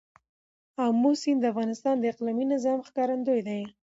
[0.85, 3.61] آمو سیند د افغانستان د اقلیمي نظام ښکارندوی دی.